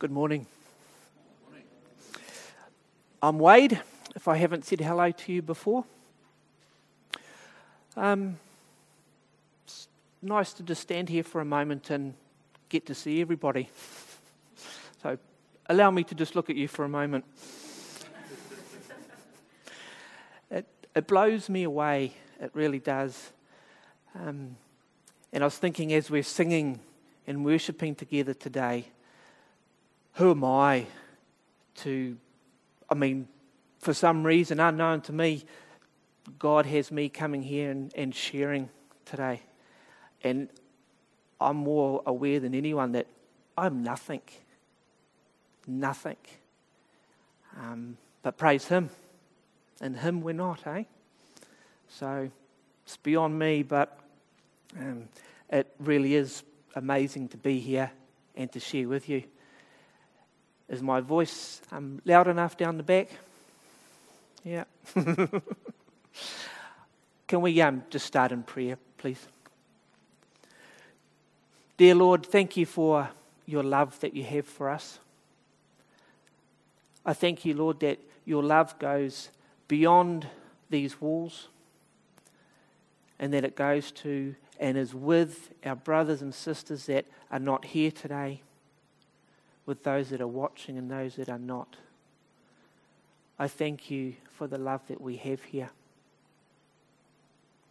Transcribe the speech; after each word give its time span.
Good 0.00 0.10
morning. 0.10 0.46
I'm 3.22 3.38
Wade, 3.38 3.82
if 4.16 4.28
I 4.28 4.36
haven't 4.38 4.64
said 4.64 4.80
hello 4.80 5.10
to 5.10 5.30
you 5.30 5.42
before. 5.42 5.84
Um, 7.98 8.38
it's 9.66 9.88
nice 10.22 10.54
to 10.54 10.62
just 10.62 10.80
stand 10.80 11.10
here 11.10 11.22
for 11.22 11.42
a 11.42 11.44
moment 11.44 11.90
and 11.90 12.14
get 12.70 12.86
to 12.86 12.94
see 12.94 13.20
everybody. 13.20 13.68
So, 15.02 15.18
allow 15.66 15.90
me 15.90 16.02
to 16.04 16.14
just 16.14 16.34
look 16.34 16.48
at 16.48 16.56
you 16.56 16.66
for 16.66 16.86
a 16.86 16.88
moment. 16.88 17.26
it, 20.50 20.66
it 20.96 21.06
blows 21.06 21.50
me 21.50 21.64
away, 21.64 22.14
it 22.40 22.52
really 22.54 22.78
does. 22.78 23.32
Um, 24.14 24.56
and 25.30 25.44
I 25.44 25.46
was 25.46 25.58
thinking 25.58 25.92
as 25.92 26.10
we're 26.10 26.22
singing 26.22 26.80
and 27.26 27.44
worshipping 27.44 27.94
together 27.94 28.32
today, 28.32 28.86
who 30.20 30.32
am 30.32 30.44
I 30.44 30.86
to, 31.76 32.14
I 32.90 32.94
mean, 32.94 33.26
for 33.78 33.94
some 33.94 34.22
reason 34.22 34.60
unknown 34.60 35.00
to 35.02 35.14
me, 35.14 35.46
God 36.38 36.66
has 36.66 36.92
me 36.92 37.08
coming 37.08 37.42
here 37.42 37.70
and, 37.70 37.90
and 37.96 38.14
sharing 38.14 38.68
today. 39.06 39.40
And 40.22 40.50
I'm 41.40 41.56
more 41.56 42.02
aware 42.04 42.38
than 42.38 42.54
anyone 42.54 42.92
that 42.92 43.06
I'm 43.56 43.82
nothing. 43.82 44.20
Nothing. 45.66 46.18
Um, 47.58 47.96
but 48.22 48.36
praise 48.36 48.66
Him. 48.66 48.90
And 49.80 49.96
Him 49.96 50.20
we're 50.20 50.34
not, 50.34 50.66
eh? 50.66 50.84
So 51.88 52.30
it's 52.84 52.98
beyond 52.98 53.38
me, 53.38 53.62
but 53.62 53.98
um, 54.78 55.08
it 55.48 55.66
really 55.78 56.14
is 56.14 56.42
amazing 56.76 57.28
to 57.28 57.38
be 57.38 57.58
here 57.58 57.90
and 58.36 58.52
to 58.52 58.60
share 58.60 58.86
with 58.86 59.08
you. 59.08 59.22
Is 60.70 60.82
my 60.82 61.00
voice 61.00 61.60
um, 61.72 62.00
loud 62.04 62.28
enough 62.28 62.56
down 62.56 62.76
the 62.76 62.84
back? 62.84 63.10
Yeah. 64.44 64.64
Can 67.26 67.40
we 67.40 67.60
um, 67.60 67.82
just 67.90 68.06
start 68.06 68.30
in 68.30 68.44
prayer, 68.44 68.78
please? 68.96 69.26
Dear 71.76 71.96
Lord, 71.96 72.24
thank 72.24 72.56
you 72.56 72.66
for 72.66 73.10
your 73.46 73.64
love 73.64 73.98
that 73.98 74.14
you 74.14 74.22
have 74.22 74.46
for 74.46 74.70
us. 74.70 75.00
I 77.04 77.14
thank 77.14 77.44
you, 77.44 77.54
Lord, 77.54 77.80
that 77.80 77.98
your 78.24 78.44
love 78.44 78.78
goes 78.78 79.30
beyond 79.66 80.28
these 80.68 81.00
walls 81.00 81.48
and 83.18 83.34
that 83.34 83.44
it 83.44 83.56
goes 83.56 83.90
to 83.90 84.36
and 84.60 84.78
is 84.78 84.94
with 84.94 85.52
our 85.64 85.74
brothers 85.74 86.22
and 86.22 86.32
sisters 86.32 86.86
that 86.86 87.06
are 87.32 87.40
not 87.40 87.64
here 87.64 87.90
today 87.90 88.42
with 89.66 89.82
those 89.84 90.10
that 90.10 90.20
are 90.20 90.26
watching 90.26 90.78
and 90.78 90.90
those 90.90 91.16
that 91.16 91.28
are 91.28 91.38
not. 91.38 91.76
I 93.38 93.48
thank 93.48 93.90
you 93.90 94.14
for 94.36 94.46
the 94.46 94.58
love 94.58 94.86
that 94.88 95.00
we 95.00 95.16
have 95.16 95.42
here 95.44 95.70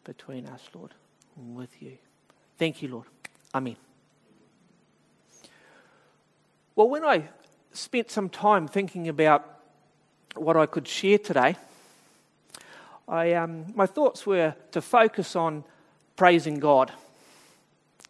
between 0.04 0.48
us, 0.48 0.62
Lord, 0.74 0.94
and 1.36 1.56
with 1.56 1.82
you. 1.82 1.98
Thank 2.58 2.82
you, 2.82 2.90
Lord. 2.90 3.06
Amen. 3.54 3.76
Well, 6.76 6.90
when 6.90 7.04
I 7.04 7.30
spent 7.72 8.10
some 8.10 8.30
time 8.30 8.68
thinking 8.68 9.08
about 9.08 9.60
what 10.36 10.58
I 10.58 10.66
could 10.66 10.88
share 10.88 11.18
today, 11.18 11.56
I, 13.08 13.34
um, 13.34 13.66
my 13.76 13.86
thoughts 13.86 14.26
were 14.26 14.56
to 14.72 14.82
focus 14.82 15.36
on 15.36 15.64
praising 16.16 16.60
God. 16.60 16.92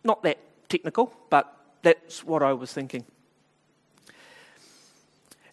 Not 0.03 0.23
that 0.23 0.37
technical, 0.69 1.13
but 1.29 1.55
that's 1.81 2.23
what 2.23 2.43
I 2.43 2.53
was 2.53 2.71
thinking. 2.71 3.05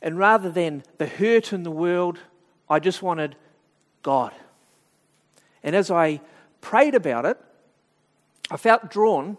And 0.06 0.16
rather 0.16 0.48
than 0.50 0.84
the 0.98 1.08
hurt 1.08 1.52
in 1.52 1.64
the 1.64 1.70
world, 1.72 2.20
I 2.70 2.78
just 2.78 3.02
wanted 3.02 3.34
God. 4.04 4.32
And 5.64 5.74
as 5.74 5.90
I 5.90 6.20
prayed 6.60 6.94
about 6.94 7.26
it, 7.26 7.36
I 8.48 8.56
felt 8.56 8.88
drawn 8.88 9.36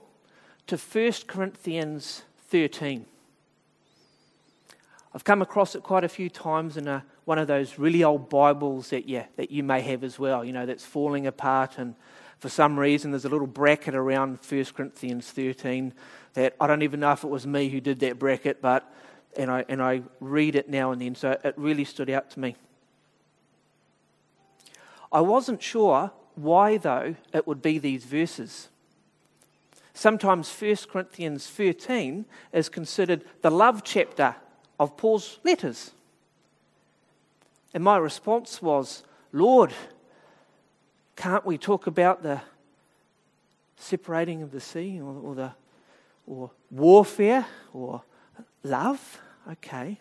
to 0.66 0.76
1 0.76 1.14
Corinthians 1.26 2.24
13. 2.50 3.06
I've 5.16 5.24
come 5.24 5.42
across 5.42 5.74
it 5.74 5.84
quite 5.84 6.04
a 6.04 6.10
few 6.10 6.30
times 6.30 6.76
in 6.76 6.90
a, 6.90 7.06
one 7.24 7.40
of 7.40 7.48
those 7.48 7.80
really 7.80 8.04
old 8.04 8.28
Bibles 8.28 8.90
that, 8.90 9.08
yeah, 9.08 9.28
that 9.38 9.50
you 9.50 9.64
may 9.64 9.80
have 9.80 10.04
as 10.04 10.20
well, 10.20 10.44
you 10.44 10.52
know, 10.52 10.66
that's 10.66 10.84
falling 10.84 11.28
apart. 11.28 11.78
And 11.78 11.96
for 12.40 12.50
some 12.50 12.78
reason, 12.78 13.12
there's 13.12 13.24
a 13.24 13.30
little 13.30 13.48
bracket 13.48 13.96
around 13.96 14.40
1 14.46 14.66
Corinthians 14.76 15.32
13 15.32 15.94
that 16.34 16.58
I 16.60 16.68
don't 16.68 16.82
even 16.82 17.00
know 17.00 17.14
if 17.14 17.24
it 17.24 17.30
was 17.30 17.48
me 17.48 17.70
who 17.70 17.80
did 17.80 18.02
that 18.02 18.20
bracket, 18.20 18.62
but 18.62 18.94
and 19.38 19.52
I, 19.52 19.64
and 19.70 19.82
I 19.82 20.02
read 20.20 20.56
it 20.56 20.70
now 20.70 20.92
and 20.92 21.02
then, 21.02 21.16
so 21.16 21.38
it 21.44 21.54
really 21.56 21.86
stood 21.86 22.10
out 22.10 22.32
to 22.32 22.40
me. 22.40 22.56
I 25.12 25.22
wasn't 25.22 25.62
sure 25.62 26.12
why, 26.36 26.78
though, 26.78 27.16
it 27.34 27.48
would 27.48 27.62
be 27.62 27.78
these 27.78 28.04
verses. 28.04 28.70
Sometimes 29.94 30.52
1 30.52 30.76
Corinthians 30.92 31.48
13 31.48 32.26
is 32.52 32.70
considered 32.70 33.24
the 33.42 33.50
love 33.50 33.84
chapter 33.84 34.36
of 34.80 34.98
Paul's 34.98 35.40
letters. 35.44 35.92
And 37.74 37.84
my 37.84 37.98
response 37.98 38.62
was, 38.62 39.04
Lord, 39.32 39.74
can't 41.16 41.46
we 41.46 41.58
talk 41.58 41.88
about 41.88 42.22
the 42.22 42.42
separating 43.78 44.42
of 44.42 44.52
the 44.52 44.62
sea 44.62 45.00
or, 45.02 45.16
or 45.16 45.36
the 45.36 45.52
or 46.28 46.52
warfare 46.70 47.46
or 47.74 48.04
love? 48.64 49.20
Okay. 49.52 50.00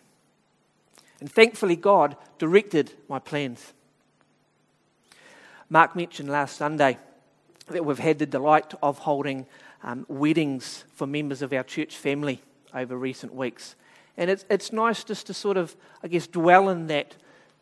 And 1.19 1.31
thankfully, 1.31 1.75
God 1.75 2.15
directed 2.37 2.93
my 3.07 3.19
plans. 3.19 3.73
Mark 5.69 5.95
mentioned 5.95 6.29
last 6.29 6.57
Sunday 6.57 6.97
that 7.67 7.85
we've 7.85 7.99
had 7.99 8.19
the 8.19 8.25
delight 8.25 8.73
of 8.81 8.99
holding 8.99 9.45
um, 9.83 10.05
weddings 10.07 10.85
for 10.93 11.05
members 11.05 11.41
of 11.41 11.53
our 11.53 11.63
church 11.63 11.95
family 11.95 12.41
over 12.73 12.97
recent 12.97 13.33
weeks. 13.33 13.75
And 14.15 14.29
it's, 14.29 14.45
it's 14.49 14.71
nice 14.71 15.03
just 15.03 15.27
to 15.27 15.33
sort 15.33 15.57
of, 15.57 15.75
I 16.01 16.07
guess, 16.07 16.27
dwell 16.27 16.69
in 16.69 16.87
that 16.87 17.15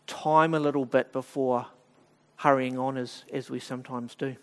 time 0.07 0.53
a 0.53 0.59
little 0.59 0.85
bit 0.85 1.11
before 1.11 1.67
hurrying 2.37 2.77
on 2.77 2.97
as, 2.97 3.23
as 3.31 3.49
we 3.49 3.59
sometimes 3.59 4.15
do. 4.15 4.35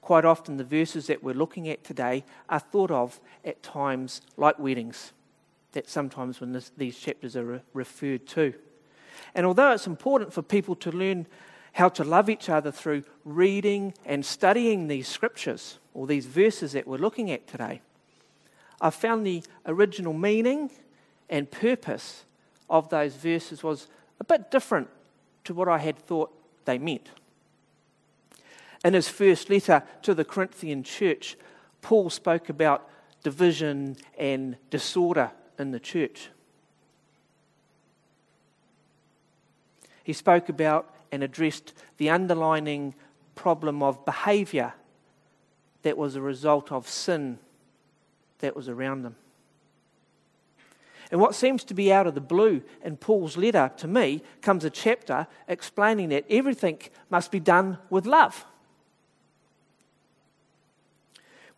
Quite 0.00 0.24
often, 0.24 0.56
the 0.56 0.64
verses 0.64 1.06
that 1.08 1.22
we're 1.22 1.34
looking 1.34 1.68
at 1.68 1.84
today 1.84 2.24
are 2.48 2.58
thought 2.58 2.90
of 2.90 3.20
at 3.44 3.62
times 3.62 4.22
like 4.36 4.58
weddings, 4.58 5.12
that 5.72 5.88
sometimes 5.88 6.40
when 6.40 6.52
this, 6.52 6.72
these 6.76 6.98
chapters 6.98 7.36
are 7.36 7.44
re- 7.44 7.60
referred 7.74 8.26
to. 8.28 8.54
And 9.34 9.46
although 9.46 9.72
it's 9.72 9.86
important 9.86 10.32
for 10.32 10.42
people 10.42 10.74
to 10.76 10.90
learn 10.90 11.26
how 11.72 11.88
to 11.90 12.02
love 12.02 12.28
each 12.28 12.48
other 12.48 12.72
through 12.72 13.04
reading 13.24 13.94
and 14.04 14.24
studying 14.24 14.88
these 14.88 15.06
scriptures, 15.06 15.78
or 15.94 16.06
these 16.06 16.26
verses 16.26 16.72
that 16.72 16.86
we're 16.86 16.98
looking 16.98 17.30
at 17.30 17.46
today, 17.46 17.80
I 18.80 18.90
found 18.90 19.26
the 19.26 19.42
original 19.66 20.14
meaning 20.14 20.70
and 21.28 21.50
purpose 21.50 22.24
of 22.68 22.88
those 22.88 23.14
verses 23.14 23.62
was 23.62 23.86
a 24.18 24.24
bit 24.24 24.50
different 24.50 24.88
to 25.44 25.54
what 25.54 25.68
I 25.68 25.78
had 25.78 25.98
thought 25.98 26.32
they 26.64 26.78
meant. 26.78 27.10
In 28.84 28.94
his 28.94 29.08
first 29.08 29.50
letter 29.50 29.82
to 30.02 30.14
the 30.14 30.24
Corinthian 30.24 30.82
church, 30.82 31.36
Paul 31.82 32.10
spoke 32.10 32.48
about 32.48 32.88
division 33.22 33.96
and 34.18 34.56
disorder 34.70 35.32
in 35.58 35.70
the 35.70 35.80
church. 35.80 36.30
He 40.02 40.12
spoke 40.12 40.48
about 40.48 40.94
and 41.12 41.22
addressed 41.22 41.74
the 41.98 42.10
underlining 42.10 42.94
problem 43.34 43.82
of 43.82 44.04
behavior 44.04 44.74
that 45.82 45.96
was 45.96 46.16
a 46.16 46.20
result 46.20 46.72
of 46.72 46.88
sin 46.88 47.38
that 48.38 48.56
was 48.56 48.68
around 48.68 49.02
them. 49.02 49.16
And 51.10 51.20
what 51.20 51.34
seems 51.34 51.64
to 51.64 51.74
be 51.74 51.92
out 51.92 52.06
of 52.06 52.14
the 52.14 52.20
blue 52.20 52.62
in 52.84 52.96
Paul's 52.96 53.36
letter 53.36 53.72
to 53.78 53.88
me 53.88 54.22
comes 54.42 54.64
a 54.64 54.70
chapter 54.70 55.26
explaining 55.48 56.10
that 56.10 56.24
everything 56.30 56.78
must 57.10 57.30
be 57.30 57.40
done 57.40 57.78
with 57.90 58.06
love. 58.06 58.46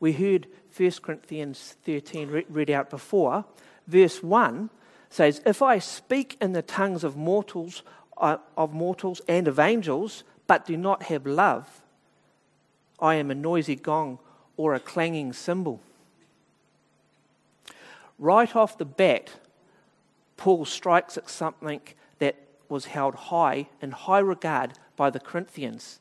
We 0.03 0.15
heard 0.15 0.49
1 0.77 0.91
Corinthians 1.01 1.77
13 1.85 2.45
read 2.49 2.71
out 2.71 2.91
before. 2.91 3.45
Verse 3.87 4.21
1 4.21 4.69
says, 5.09 5.41
If 5.47 5.63
I 5.63 5.79
speak 5.79 6.37
in 6.41 6.55
the 6.55 6.61
tongues 6.61 7.05
of 7.05 7.17
mortals, 7.17 7.85
uh, 8.19 8.39
of 8.57 8.73
mortals 8.75 9.21
and 9.29 9.47
of 9.47 9.61
angels, 9.61 10.25
but 10.49 10.67
do 10.67 10.77
not 10.77 11.05
have 11.05 11.25
love, 11.25 11.83
I 12.99 13.15
am 13.15 13.31
a 13.31 13.37
noisy 13.37 13.77
gong 13.77 14.19
or 14.57 14.75
a 14.75 14.81
clanging 14.81 15.33
cymbal. 15.35 15.79
Right 18.19 18.57
off 18.57 18.77
the 18.77 18.85
bat, 18.85 19.31
Paul 20.37 20.65
strikes 20.65 21.17
at 21.17 21.31
something 21.31 21.81
that 22.19 22.35
was 22.69 22.87
held 22.87 23.15
high 23.15 23.69
in 23.81 23.93
high 23.93 24.19
regard 24.19 24.73
by 24.97 25.11
the 25.11 25.21
Corinthians 25.21 26.01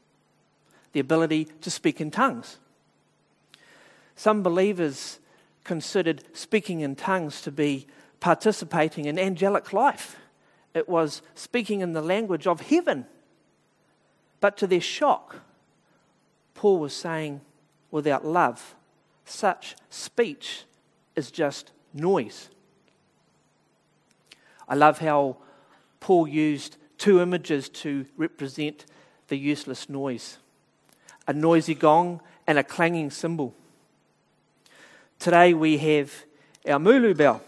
the 0.91 0.99
ability 0.99 1.49
to 1.61 1.69
speak 1.69 2.01
in 2.01 2.09
tongues. 2.09 2.57
Some 4.21 4.43
believers 4.43 5.17
considered 5.63 6.23
speaking 6.33 6.81
in 6.81 6.95
tongues 6.95 7.41
to 7.41 7.51
be 7.51 7.87
participating 8.19 9.05
in 9.05 9.17
angelic 9.17 9.73
life. 9.73 10.15
It 10.75 10.87
was 10.87 11.23
speaking 11.33 11.81
in 11.81 11.93
the 11.93 12.03
language 12.03 12.45
of 12.45 12.61
heaven. 12.61 13.07
But 14.39 14.57
to 14.57 14.67
their 14.67 14.79
shock, 14.79 15.37
Paul 16.53 16.77
was 16.77 16.93
saying, 16.93 17.41
without 17.89 18.23
love, 18.23 18.75
such 19.25 19.75
speech 19.89 20.65
is 21.15 21.31
just 21.31 21.71
noise. 21.91 22.49
I 24.69 24.75
love 24.75 24.99
how 24.99 25.37
Paul 25.99 26.27
used 26.27 26.77
two 26.99 27.19
images 27.21 27.69
to 27.69 28.05
represent 28.17 28.85
the 29.29 29.37
useless 29.37 29.89
noise 29.89 30.37
a 31.27 31.33
noisy 31.33 31.73
gong 31.73 32.21
and 32.45 32.59
a 32.59 32.63
clanging 32.63 33.09
cymbal. 33.09 33.55
Today 35.21 35.53
we 35.53 35.77
have 35.77 36.11
our 36.67 36.79
mulu 36.79 37.15
bell. 37.15 37.43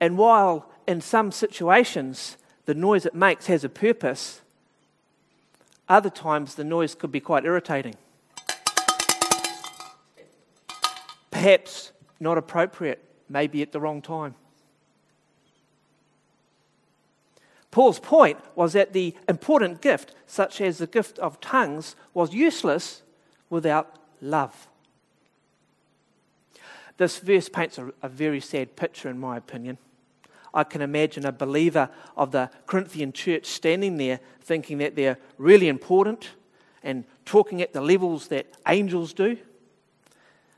And 0.00 0.16
while 0.16 0.70
in 0.88 1.02
some 1.02 1.30
situations 1.30 2.38
the 2.64 2.72
noise 2.72 3.04
it 3.04 3.14
makes 3.14 3.48
has 3.48 3.64
a 3.64 3.68
purpose, 3.68 4.40
other 5.90 6.08
times 6.08 6.54
the 6.54 6.64
noise 6.64 6.94
could 6.94 7.12
be 7.12 7.20
quite 7.20 7.44
irritating. 7.44 7.96
Perhaps 11.30 11.92
not 12.18 12.38
appropriate, 12.38 13.04
maybe 13.28 13.60
at 13.60 13.72
the 13.72 13.80
wrong 13.80 14.00
time. 14.00 14.36
Paul's 17.70 18.00
point 18.00 18.38
was 18.54 18.72
that 18.72 18.94
the 18.94 19.14
important 19.28 19.82
gift, 19.82 20.14
such 20.26 20.62
as 20.62 20.78
the 20.78 20.86
gift 20.86 21.18
of 21.18 21.42
tongues, 21.42 21.94
was 22.14 22.32
useless 22.32 23.02
without 23.50 23.96
love. 24.20 24.68
This 26.96 27.18
verse 27.18 27.48
paints 27.48 27.78
a, 27.78 27.92
a, 28.02 28.08
very 28.08 28.40
sad 28.40 28.76
picture, 28.76 29.08
in 29.08 29.18
my 29.18 29.36
opinion. 29.36 29.78
I 30.54 30.64
can 30.64 30.80
imagine 30.80 31.26
a 31.26 31.32
believer 31.32 31.90
of 32.16 32.30
the 32.32 32.50
Corinthian 32.66 33.12
church 33.12 33.46
standing 33.46 33.98
there 33.98 34.20
thinking 34.40 34.78
that 34.78 34.96
they're 34.96 35.18
really 35.36 35.68
important 35.68 36.30
and 36.82 37.04
talking 37.26 37.60
at 37.60 37.74
the 37.74 37.80
levels 37.82 38.28
that 38.28 38.46
angels 38.66 39.12
do. 39.12 39.36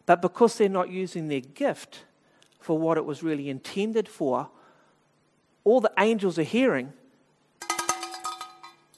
But 0.06 0.22
because 0.22 0.56
they're 0.56 0.68
not 0.68 0.90
using 0.90 1.28
their 1.28 1.40
gift 1.40 2.04
for 2.60 2.78
what 2.78 2.96
it 2.96 3.04
was 3.04 3.22
really 3.22 3.50
intended 3.50 4.08
for, 4.08 4.48
all 5.64 5.80
the 5.80 5.92
angels 5.98 6.38
are 6.38 6.44
hearing 6.44 6.92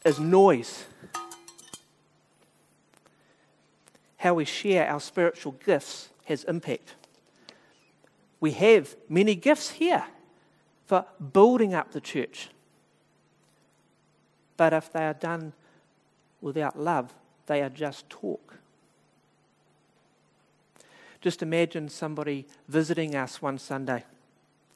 is 0.04 0.20
noise. 0.20 0.84
How 4.20 4.34
we 4.34 4.44
share 4.44 4.86
our 4.86 5.00
spiritual 5.00 5.52
gifts 5.64 6.10
has 6.26 6.44
impact. 6.44 6.94
We 8.38 8.50
have 8.52 8.94
many 9.08 9.34
gifts 9.34 9.70
here 9.70 10.04
for 10.84 11.06
building 11.32 11.72
up 11.72 11.92
the 11.92 12.02
church. 12.02 12.50
But 14.58 14.74
if 14.74 14.92
they 14.92 15.06
are 15.06 15.14
done 15.14 15.54
without 16.42 16.78
love, 16.78 17.14
they 17.46 17.62
are 17.62 17.70
just 17.70 18.10
talk. 18.10 18.58
Just 21.22 21.40
imagine 21.40 21.88
somebody 21.88 22.46
visiting 22.68 23.14
us 23.14 23.40
one 23.40 23.56
Sunday 23.56 24.04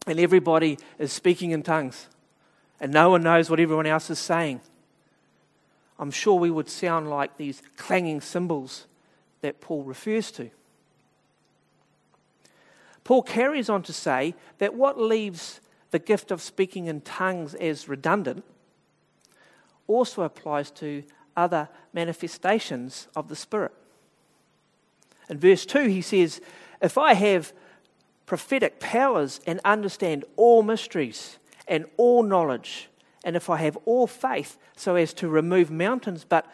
and 0.07 0.19
everybody 0.19 0.79
is 0.99 1.13
speaking 1.13 1.51
in 1.51 1.63
tongues 1.63 2.09
and 2.81 2.95
no 2.95 3.11
one 3.11 3.23
knows 3.23 3.51
what 3.51 3.61
everyone 3.61 3.85
else 3.85 4.09
is 4.09 4.19
saying. 4.19 4.63
I'm 5.99 6.11
sure 6.11 6.39
we 6.39 6.51
would 6.51 6.71
sound 6.71 7.11
like 7.11 7.37
these 7.37 7.63
clanging 7.77 8.23
cymbals 8.23 8.87
that 9.45 9.61
Paul 9.61 9.83
refers 9.83 10.31
to. 10.33 10.49
Paul 13.05 13.23
carries 13.23 13.69
on 13.69 13.83
to 13.83 13.93
say 13.93 14.35
that 14.57 14.73
what 14.73 14.99
leaves 14.99 15.61
the 15.91 15.99
gift 15.99 16.31
of 16.31 16.41
speaking 16.41 16.87
in 16.87 17.03
tongues 17.03 17.55
as 17.55 17.87
redundant 17.87 18.43
also 19.87 20.23
applies 20.23 20.71
to 20.71 21.03
other 21.37 21.69
manifestations 21.93 23.07
of 23.15 23.29
the 23.29 23.37
Spirit. 23.37 23.73
In 25.29 25.39
verse 25.39 25.67
2, 25.67 25.89
he 25.89 26.01
says, 26.01 26.41
If 26.81 26.97
I 26.97 27.13
have 27.13 27.53
prophetic 28.25 28.81
powers 28.81 29.43
and 29.47 29.61
understand 29.63 30.25
all 30.37 30.63
mysteries 30.63 31.37
and 31.69 31.85
all 31.99 32.23
knowledge, 32.23 32.89
and 33.23 33.37
if 33.37 33.51
I 33.51 33.59
have 33.59 33.77
all 33.85 34.07
faith 34.07 34.57
so 34.75 34.95
as 34.95 35.13
to 35.15 35.29
remove 35.29 35.71
mountains, 35.71 36.25
but 36.27 36.51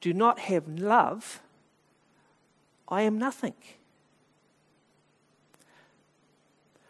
do 0.00 0.12
not 0.12 0.40
have 0.40 0.66
love, 0.66 1.40
I 2.88 3.02
am 3.02 3.18
nothing. 3.18 3.54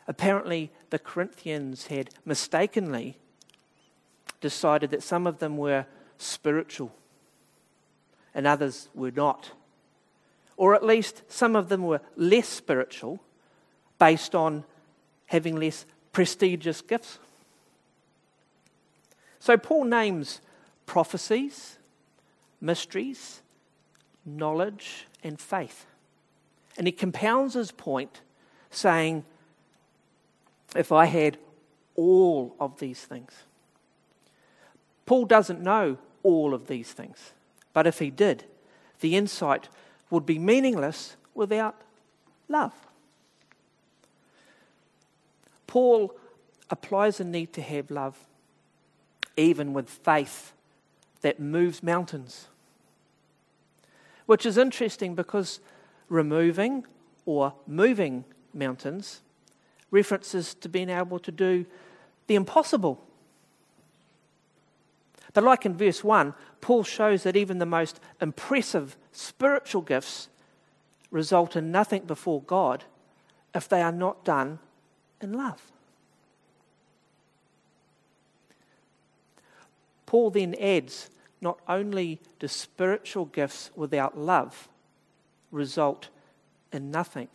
Apparently, 0.06 0.70
the 0.90 0.98
Corinthians 0.98 1.86
had 1.86 2.10
mistakenly 2.24 3.16
decided 4.40 4.90
that 4.90 5.02
some 5.02 5.26
of 5.26 5.38
them 5.38 5.56
were 5.56 5.86
spiritual 6.18 6.94
and 8.34 8.46
others 8.46 8.88
were 8.94 9.10
not. 9.10 9.52
Or 10.56 10.74
at 10.74 10.84
least 10.84 11.22
some 11.28 11.56
of 11.56 11.68
them 11.68 11.82
were 11.82 12.00
less 12.16 12.48
spiritual 12.48 13.20
based 13.98 14.34
on 14.34 14.64
having 15.26 15.56
less 15.56 15.86
prestigious 16.12 16.80
gifts. 16.80 17.18
So 19.38 19.56
Paul 19.56 19.84
names 19.84 20.40
prophecies, 20.86 21.78
mysteries, 22.60 23.40
knowledge, 24.24 25.06
and 25.22 25.40
faith. 25.40 25.86
And 26.76 26.86
he 26.86 26.92
compounds 26.92 27.54
his 27.54 27.70
point 27.70 28.20
saying, 28.70 29.24
if 30.74 30.90
I 30.90 31.06
had 31.06 31.38
all 31.94 32.54
of 32.58 32.78
these 32.78 33.00
things. 33.04 33.32
Paul 35.06 35.26
doesn't 35.26 35.60
know 35.60 35.98
all 36.22 36.54
of 36.54 36.66
these 36.66 36.92
things, 36.92 37.32
but 37.72 37.86
if 37.86 37.98
he 37.98 38.10
did, 38.10 38.44
the 39.00 39.16
insight 39.16 39.68
would 40.10 40.26
be 40.26 40.38
meaningless 40.38 41.16
without 41.34 41.80
love. 42.48 42.72
Paul 45.66 46.14
applies 46.70 47.20
a 47.20 47.24
need 47.24 47.52
to 47.52 47.62
have 47.62 47.90
love 47.90 48.16
even 49.36 49.72
with 49.72 49.90
faith 49.90 50.52
that 51.20 51.40
moves 51.40 51.82
mountains. 51.82 52.46
Which 54.26 54.46
is 54.46 54.56
interesting 54.58 55.14
because 55.14 55.60
removing 56.08 56.86
or 57.26 57.54
moving 57.66 58.24
mountains 58.52 59.20
references 59.90 60.54
to 60.54 60.68
being 60.68 60.90
able 60.90 61.18
to 61.20 61.30
do 61.30 61.66
the 62.26 62.34
impossible. 62.34 63.00
But, 65.32 65.44
like 65.44 65.66
in 65.66 65.76
verse 65.76 66.02
1, 66.02 66.34
Paul 66.60 66.84
shows 66.84 67.24
that 67.24 67.36
even 67.36 67.58
the 67.58 67.66
most 67.66 68.00
impressive 68.20 68.96
spiritual 69.12 69.82
gifts 69.82 70.28
result 71.10 71.56
in 71.56 71.70
nothing 71.70 72.04
before 72.04 72.42
God 72.42 72.84
if 73.54 73.68
they 73.68 73.82
are 73.82 73.92
not 73.92 74.24
done 74.24 74.58
in 75.20 75.32
love. 75.32 75.70
Paul 80.06 80.30
then 80.30 80.54
adds 80.60 81.10
not 81.44 81.60
only 81.68 82.18
do 82.40 82.48
spiritual 82.48 83.26
gifts 83.26 83.70
without 83.76 84.18
love 84.18 84.68
result 85.52 86.08
in 86.72 86.90
nothing, 86.90 87.28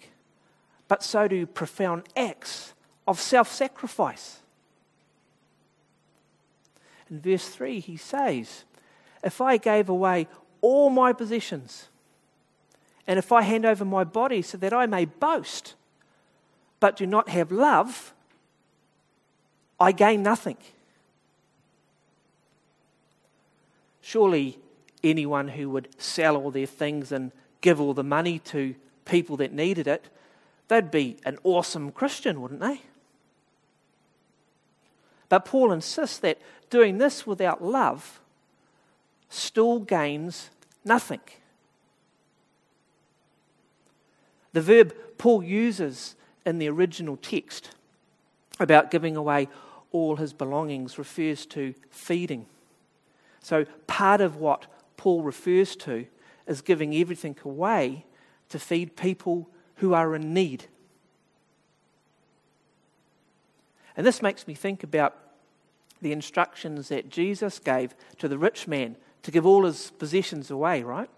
but 0.88 1.04
so 1.04 1.28
do 1.28 1.46
profound 1.46 2.04
acts 2.18 2.74
of 3.08 3.20
self 3.20 3.50
sacrifice. 3.50 4.40
In 7.10 7.22
verse 7.22 7.48
3, 7.48 7.80
he 7.80 7.96
says, 7.96 8.66
If 9.24 9.40
I 9.40 9.58
gave 9.58 9.88
away 9.88 10.28
all 10.62 10.90
my 10.90 11.14
possessions, 11.14 11.90
and 13.08 13.18
if 13.20 13.32
I 13.32 13.44
hand 13.44 13.66
over 13.66 13.86
my 13.86 14.04
body 14.04 14.42
so 14.42 14.58
that 14.58 14.74
I 14.74 14.88
may 14.88 15.06
boast, 15.06 15.76
but 16.80 16.96
do 16.96 17.06
not 17.06 17.30
have 17.30 17.52
love, 17.52 18.14
I 19.80 19.92
gain 19.92 20.24
nothing. 20.24 20.58
Surely 24.10 24.58
anyone 25.04 25.50
who 25.50 25.70
would 25.70 25.88
sell 26.02 26.36
all 26.36 26.50
their 26.50 26.66
things 26.66 27.12
and 27.12 27.32
give 27.62 27.80
all 27.80 27.94
the 27.94 28.04
money 28.04 28.40
to 28.40 28.74
people 29.06 29.38
that 29.38 29.54
needed 29.54 29.86
it, 29.86 30.10
they'd 30.68 30.90
be 30.90 31.18
an 31.26 31.38
awesome 31.44 31.92
Christian, 31.92 32.42
wouldn't 32.42 32.60
they? 32.60 32.82
But 35.30 35.46
Paul 35.46 35.72
insists 35.72 36.18
that 36.18 36.40
doing 36.72 36.98
this 36.98 37.28
without 37.28 37.64
love 37.64 38.20
still 39.30 39.78
gains 39.78 40.50
nothing. 40.84 41.22
The 44.54 44.62
verb 44.64 44.96
Paul 45.20 45.44
uses 45.44 46.16
in 46.48 46.58
the 46.58 46.68
original 46.68 47.16
text 47.16 47.76
about 48.60 48.90
giving 48.90 49.16
away 49.16 49.50
all 49.92 50.16
his 50.16 50.34
belongings 50.34 50.98
refers 50.98 51.46
to 51.46 51.76
feeding. 51.92 52.48
So, 53.42 53.66
part 53.88 54.22
of 54.22 54.36
what 54.36 54.68
Paul 54.98 55.24
refers 55.24 55.76
to 55.78 56.06
is 56.48 56.62
giving 56.62 56.96
everything 56.96 57.38
away 57.46 58.06
to 58.50 58.60
feed 58.60 58.96
people 58.96 59.50
who 59.76 59.94
are 59.94 60.16
in 60.16 60.34
need. 60.34 60.66
And 63.96 64.06
this 64.06 64.22
makes 64.22 64.48
me 64.48 64.54
think 64.54 64.84
about 64.84 65.16
the 66.02 66.12
instructions 66.12 66.90
that 66.90 67.10
Jesus 67.10 67.60
gave 67.60 67.94
to 68.18 68.28
the 68.28 68.38
rich 68.38 68.68
man 68.68 68.96
to 69.24 69.32
give 69.32 69.46
all 69.46 69.66
his 69.66 69.92
possessions 69.92 70.50
away, 70.50 70.84
right? 70.84 71.10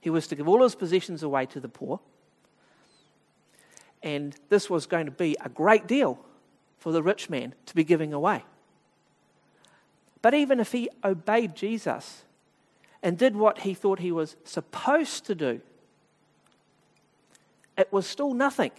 He 0.00 0.10
was 0.10 0.26
to 0.28 0.36
give 0.36 0.48
all 0.48 0.62
his 0.62 0.74
possessions 0.74 1.22
away 1.22 1.46
to 1.46 1.60
the 1.60 1.68
poor. 1.68 2.00
And 4.02 4.36
this 4.50 4.68
was 4.68 4.86
going 4.86 5.06
to 5.06 5.12
be 5.12 5.36
a 5.44 5.48
great 5.48 5.86
deal 5.86 6.18
for 6.78 6.92
the 6.92 7.02
rich 7.02 7.30
man 7.30 7.54
to 7.66 7.74
be 7.74 7.84
giving 7.84 8.12
away. 8.12 8.44
But 10.24 10.32
even 10.32 10.58
if 10.58 10.72
he 10.72 10.88
obeyed 11.04 11.54
Jesus 11.54 12.22
and 13.02 13.18
did 13.18 13.36
what 13.36 13.58
he 13.58 13.74
thought 13.74 13.98
he 13.98 14.10
was 14.10 14.36
supposed 14.42 15.26
to 15.26 15.34
do, 15.34 15.60
it 17.76 17.92
was 17.92 18.06
still 18.06 18.32
nothing 18.32 18.70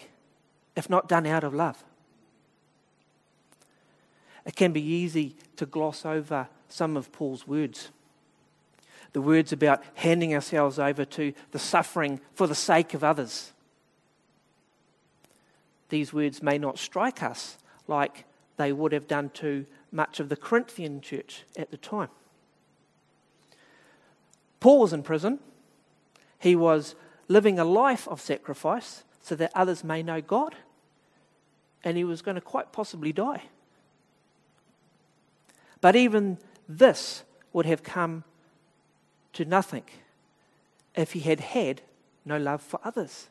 if 0.76 0.90
not 0.90 1.08
done 1.08 1.28
out 1.28 1.44
of 1.44 1.54
love. 1.54 1.84
It 4.44 4.56
can 4.56 4.74
be 4.74 4.82
easy 4.82 5.36
to 5.58 5.68
gloss 5.68 6.04
over 6.04 6.48
some 6.68 6.98
of 6.98 7.12
Paul's 7.12 7.48
words. 7.48 7.92
The 9.14 9.22
words 9.22 9.54
about 9.54 9.84
handing 9.94 10.34
ourselves 10.34 10.80
over 10.80 11.06
to 11.06 11.32
the 11.52 11.60
suffering 11.60 12.22
for 12.34 12.48
the 12.48 12.56
sake 12.56 12.96
of 12.96 13.04
others. 13.04 13.54
These 15.90 16.12
words 16.12 16.42
may 16.42 16.58
not 16.58 16.80
strike 16.80 17.22
us 17.22 17.60
like 17.88 18.26
they 18.58 18.74
would 18.74 18.94
have 18.94 19.08
done 19.08 19.30
to 19.36 19.68
much 19.96 20.20
of 20.20 20.30
the 20.30 20.36
Corinthian 20.36 21.02
church 21.02 21.44
at 21.58 21.72
the 21.72 21.78
time. 21.78 22.10
Paul 24.60 24.80
was 24.82 24.94
in 24.94 25.04
prison. 25.04 25.40
He 26.40 26.56
was 26.56 26.96
living 27.28 27.58
a 27.58 27.64
life 27.64 28.08
of 28.08 28.22
sacrifice 28.22 29.04
so 29.22 29.36
that 29.36 29.52
others 29.56 29.84
may 29.84 30.04
know 30.04 30.22
God. 30.22 30.56
And 31.84 31.98
he 31.98 32.04
was 32.04 32.22
going 32.22 32.36
to 32.36 32.42
quite 32.42 32.72
possibly 32.72 33.14
die. 33.14 33.44
But 35.82 35.96
even 35.96 36.40
this 36.68 37.24
would 37.54 37.66
have 37.66 37.84
come 37.84 38.24
to 39.34 39.46
nothing 39.46 39.84
if 40.96 41.14
he 41.14 41.20
had 41.20 41.40
had 41.40 41.82
no 42.26 42.38
love 42.38 42.62
for 42.62 42.80
others. 42.84 43.28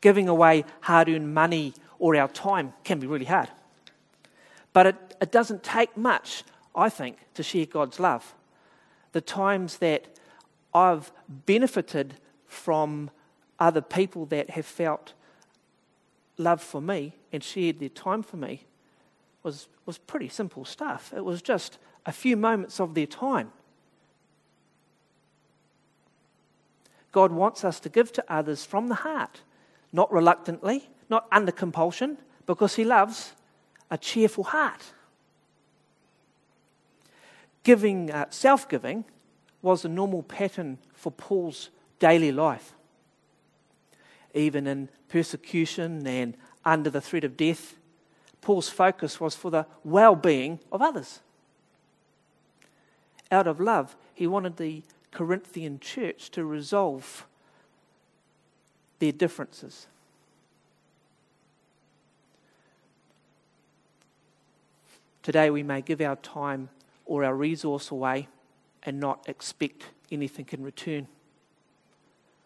Giving 0.00 0.28
away 0.28 0.64
hard 0.82 1.08
earned 1.08 1.34
money 1.34 1.74
or 1.98 2.16
our 2.16 2.28
time 2.28 2.72
can 2.84 2.98
be 2.98 3.06
really 3.06 3.24
hard. 3.24 3.50
But 4.72 4.86
it, 4.86 5.16
it 5.20 5.32
doesn't 5.32 5.62
take 5.62 5.96
much, 5.96 6.44
I 6.74 6.88
think, 6.88 7.18
to 7.34 7.42
share 7.42 7.66
God's 7.66 7.98
love. 7.98 8.34
The 9.12 9.20
times 9.20 9.78
that 9.78 10.06
I've 10.74 11.10
benefited 11.28 12.14
from 12.46 13.10
other 13.58 13.80
people 13.80 14.26
that 14.26 14.50
have 14.50 14.66
felt 14.66 15.14
love 16.36 16.62
for 16.62 16.80
me 16.80 17.14
and 17.32 17.42
shared 17.42 17.80
their 17.80 17.88
time 17.88 18.22
for 18.22 18.36
me 18.36 18.64
was, 19.42 19.68
was 19.86 19.98
pretty 19.98 20.28
simple 20.28 20.64
stuff. 20.64 21.12
It 21.16 21.24
was 21.24 21.42
just 21.42 21.78
a 22.06 22.12
few 22.12 22.36
moments 22.36 22.80
of 22.80 22.94
their 22.94 23.06
time. 23.06 23.52
God 27.10 27.32
wants 27.32 27.64
us 27.64 27.80
to 27.80 27.88
give 27.88 28.12
to 28.12 28.24
others 28.28 28.64
from 28.64 28.88
the 28.88 28.96
heart, 28.96 29.40
not 29.92 30.12
reluctantly, 30.12 30.88
not 31.08 31.26
under 31.32 31.50
compulsion, 31.50 32.18
because 32.46 32.76
He 32.76 32.84
loves 32.84 33.32
a 33.90 33.98
cheerful 33.98 34.44
heart. 34.44 34.92
Giving, 37.62 38.10
uh, 38.10 38.26
self 38.30 38.68
giving, 38.68 39.04
was 39.62 39.84
a 39.84 39.88
normal 39.88 40.22
pattern 40.22 40.78
for 40.92 41.10
Paul's 41.10 41.70
daily 41.98 42.32
life. 42.32 42.72
Even 44.34 44.66
in 44.66 44.88
persecution 45.08 46.06
and 46.06 46.36
under 46.64 46.90
the 46.90 47.00
threat 47.00 47.24
of 47.24 47.36
death, 47.36 47.74
Paul's 48.40 48.68
focus 48.68 49.20
was 49.20 49.34
for 49.34 49.50
the 49.50 49.66
well 49.84 50.14
being 50.14 50.60
of 50.70 50.80
others. 50.80 51.20
Out 53.30 53.46
of 53.46 53.60
love, 53.60 53.96
he 54.14 54.26
wanted 54.26 54.56
the 54.56 54.82
Corinthian 55.10 55.80
church 55.80 56.30
to 56.30 56.44
resolve 56.44 57.26
their 58.98 59.12
differences. 59.12 59.86
Today, 65.28 65.50
we 65.50 65.62
may 65.62 65.82
give 65.82 66.00
our 66.00 66.16
time 66.16 66.70
or 67.04 67.22
our 67.22 67.34
resource 67.34 67.90
away 67.90 68.28
and 68.84 68.98
not 68.98 69.28
expect 69.28 69.84
anything 70.10 70.48
in 70.52 70.62
return. 70.62 71.06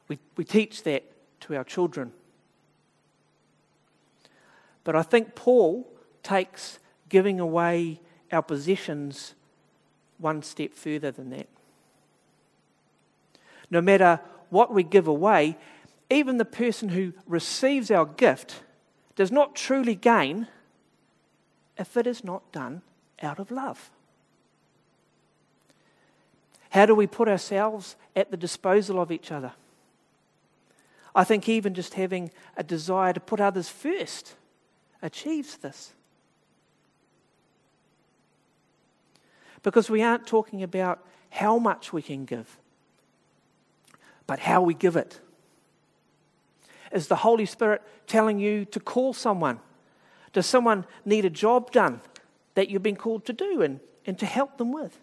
We, 0.09 0.19
we 0.37 0.43
teach 0.43 0.83
that 0.83 1.05
to 1.43 1.55
our 1.55 1.63
children. 1.63 2.13
But 4.83 4.97
I 4.97 5.03
think 5.03 5.37
Paul 5.37 5.89
takes 6.25 6.81
giving 7.09 7.39
away 7.39 8.01
our 8.33 8.43
possessions 8.43 9.37
one 10.19 10.43
step 10.43 10.75
further 10.75 11.13
than 11.13 11.31
that. 11.31 11.47
No 13.71 13.81
matter 13.81 14.19
what 14.51 14.75
we 14.75 14.83
give 14.83 15.07
away, 15.07 15.57
even 16.11 16.39
the 16.39 16.45
person 16.45 16.89
who 16.89 17.13
receives 17.29 17.93
our 17.93 18.07
gift 18.07 18.65
does 19.15 19.31
not 19.31 19.55
truly 19.55 19.95
gain 19.95 20.49
if 21.79 21.97
it 21.97 22.07
is 22.07 22.23
not 22.23 22.53
done 22.53 22.83
out 23.23 23.39
of 23.39 23.51
love. 23.51 23.91
How 26.71 26.87
do 26.87 26.95
we 26.95 27.07
put 27.07 27.29
ourselves 27.29 27.97
at 28.17 28.31
the 28.31 28.37
disposal 28.37 29.01
of 29.01 29.13
each 29.13 29.31
other? 29.31 29.53
I 31.15 31.25
think 31.25 31.49
even 31.49 31.75
just 31.75 31.95
having 31.95 32.31
a 32.57 32.63
desire 32.63 33.13
to 33.13 33.21
put 33.21 33.41
others 33.41 33.69
first 33.69 34.35
achieves 35.03 35.59
this. 35.59 35.93
Because 39.63 39.91
we 39.91 40.03
aren't 40.03 40.27
talking 40.27 40.63
about 40.63 41.05
how 41.31 41.59
much 41.59 41.93
we 41.93 42.03
can 42.03 42.25
give, 42.25 42.57
but 44.27 44.39
how 44.39 44.63
we 44.63 44.75
give 44.75 44.97
it. 44.97 45.21
Is 46.91 47.09
the 47.09 47.17
Holy 47.17 47.47
Spirit 47.47 47.83
telling 48.07 48.39
you 48.39 48.65
to 48.67 48.81
call 48.81 49.13
someone? 49.13 49.61
Does 50.33 50.47
someone 50.47 50.87
need 51.05 51.25
a 51.25 51.31
job 51.31 51.71
done 51.71 52.01
that 52.55 52.69
you've 52.71 52.83
been 52.83 52.97
called 52.97 53.25
to 53.27 53.33
do 53.33 53.63
and, 53.63 53.81
and 54.07 54.19
to 54.19 54.27
help 54.27 54.59
them 54.59 54.73
with? 54.73 54.99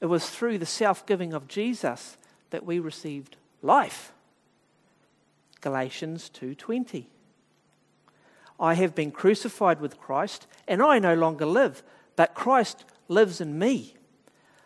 It 0.00 0.06
was 0.06 0.28
through 0.28 0.58
the 0.58 0.66
self 0.66 1.06
giving 1.06 1.32
of 1.32 1.48
Jesus 1.48 2.16
that 2.50 2.64
we 2.64 2.78
received 2.78 3.36
life. 3.62 4.12
Galatians 5.60 6.30
2:20 6.30 7.06
I 8.60 8.74
have 8.74 8.94
been 8.94 9.12
crucified 9.12 9.80
with 9.80 10.00
Christ, 10.00 10.46
and 10.66 10.82
I 10.82 10.98
no 10.98 11.14
longer 11.14 11.46
live, 11.46 11.82
but 12.16 12.34
Christ 12.34 12.84
lives 13.06 13.40
in 13.40 13.58
me. 13.58 13.94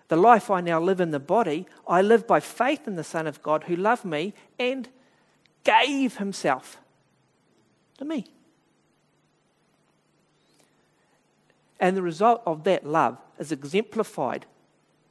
The 0.09 0.16
life 0.16 0.50
I 0.50 0.61
now 0.61 0.80
live 0.80 1.00
in 1.00 1.11
the 1.11 1.21
body, 1.21 1.66
I 1.87 2.02
live 2.02 2.26
by 2.26 2.40
faith 2.40 2.87
in 2.87 2.97
the 2.97 3.04
Son 3.04 3.26
of 3.26 3.42
God 3.42 3.64
who 3.64 3.76
loved 3.76 4.04
me 4.04 4.35
and 4.59 4.88
gave 5.64 6.16
himself 6.16 6.78
to 7.99 8.04
me. 8.04 8.26
And 11.80 11.96
the 11.96 12.02
result 12.02 12.42
of 12.46 12.64
that 12.64 12.87
love 12.87 13.18
is 13.38 13.50
exemplified 13.50 14.46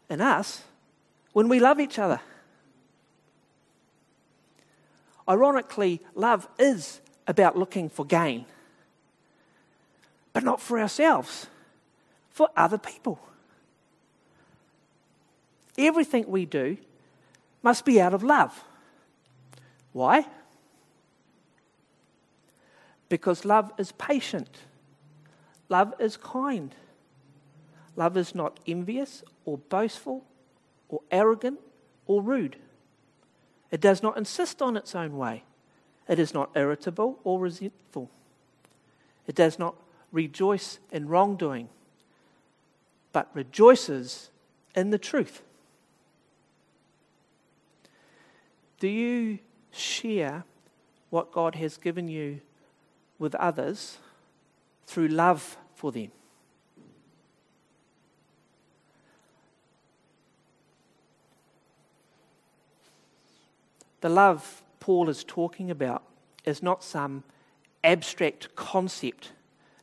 in 0.09 0.21
us 0.21 0.63
when 1.33 1.49
we 1.49 1.59
love 1.59 1.79
each 1.79 1.99
other. 1.99 2.21
Ironically, 5.27 6.01
love 6.15 6.47
is 6.57 7.01
about 7.27 7.57
looking 7.57 7.89
for 7.89 8.05
gain 8.05 8.45
but 10.33 10.43
not 10.43 10.61
for 10.61 10.79
ourselves, 10.79 11.47
for 12.29 12.49
other 12.55 12.77
people. 12.77 13.19
Everything 15.77 16.25
we 16.27 16.45
do 16.45 16.77
must 17.61 17.85
be 17.85 17.99
out 17.99 18.13
of 18.13 18.23
love. 18.23 18.63
Why? 19.93 20.25
Because 23.11 23.43
love 23.43 23.73
is 23.77 23.91
patient, 23.91 24.59
love 25.67 25.93
is 25.99 26.15
kind, 26.15 26.73
love 27.97 28.15
is 28.15 28.33
not 28.33 28.61
envious 28.65 29.21
or 29.43 29.57
boastful 29.57 30.23
or 30.87 31.01
arrogant 31.11 31.59
or 32.05 32.21
rude. 32.21 32.55
It 33.69 33.81
does 33.81 34.01
not 34.01 34.17
insist 34.17 34.61
on 34.61 34.77
its 34.77 34.95
own 34.95 35.17
way. 35.17 35.43
It 36.07 36.19
is 36.19 36.33
not 36.33 36.51
irritable 36.55 37.19
or 37.25 37.37
resentful. 37.37 38.09
It 39.27 39.35
does 39.35 39.59
not 39.59 39.75
rejoice 40.13 40.79
in 40.89 41.09
wrongdoing, 41.09 41.67
but 43.11 43.29
rejoices 43.33 44.29
in 44.73 44.91
the 44.91 44.97
truth. 44.97 45.43
Do 48.79 48.87
you 48.87 49.39
share 49.69 50.45
what 51.09 51.33
God 51.33 51.55
has 51.55 51.75
given 51.75 52.07
you 52.07 52.39
with 53.21 53.35
others 53.35 53.99
through 54.87 55.07
love 55.07 55.55
for 55.75 55.91
them. 55.91 56.11
The 64.01 64.09
love 64.09 64.63
Paul 64.79 65.07
is 65.07 65.23
talking 65.23 65.69
about 65.69 66.01
is 66.45 66.63
not 66.63 66.83
some 66.83 67.23
abstract 67.83 68.55
concept. 68.55 69.33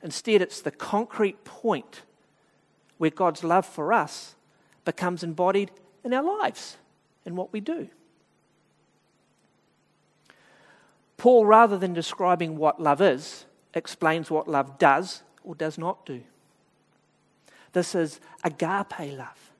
Instead, 0.02 0.42
it's 0.42 0.60
the 0.60 0.72
concrete 0.72 1.44
point 1.44 2.02
where 2.96 3.10
God's 3.10 3.44
love 3.44 3.64
for 3.64 3.92
us 3.92 4.34
becomes 4.84 5.22
embodied 5.22 5.70
in 6.02 6.12
our 6.12 6.40
lives 6.40 6.76
and 7.24 7.36
what 7.36 7.52
we 7.52 7.60
do. 7.60 7.88
Paul, 11.18 11.44
rather 11.44 11.76
than 11.76 11.92
describing 11.92 12.56
what 12.56 12.80
love 12.80 13.02
is, 13.02 13.44
explains 13.74 14.30
what 14.30 14.48
love 14.48 14.78
does 14.78 15.22
or 15.44 15.54
does 15.54 15.76
not 15.76 16.06
do. 16.06 16.22
This 17.72 17.94
is 17.94 18.20
agape 18.44 19.16
love. 19.18 19.50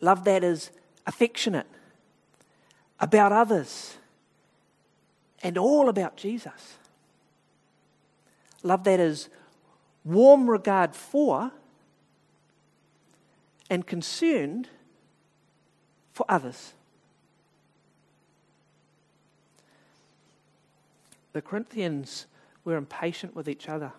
Love 0.00 0.24
that 0.24 0.44
is 0.44 0.70
affectionate, 1.06 1.66
about 3.00 3.32
others, 3.32 3.96
and 5.42 5.56
all 5.56 5.88
about 5.88 6.16
Jesus. 6.16 6.76
Love 8.62 8.84
that 8.84 9.00
is 9.00 9.30
warm 10.04 10.48
regard 10.48 10.94
for 10.94 11.52
and 13.70 13.86
concerned 13.86 14.68
for 16.12 16.26
others. 16.28 16.74
The 21.32 21.42
Corinthians 21.42 22.26
were 22.64 22.76
impatient 22.76 23.34
with 23.34 23.48
each 23.48 23.68
other. 23.68 23.92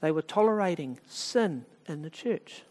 They 0.00 0.12
were 0.12 0.22
tolerating 0.22 0.98
sin 1.08 1.64
in 1.86 2.02
the 2.02 2.10
church. 2.10 2.62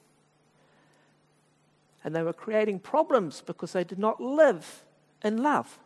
And 2.04 2.16
they 2.16 2.24
were 2.24 2.34
creating 2.34 2.80
problems 2.80 3.44
because 3.46 3.74
they 3.74 3.84
did 3.84 4.00
not 4.00 4.22
live 4.22 4.84
in 5.24 5.44
love. 5.44 5.80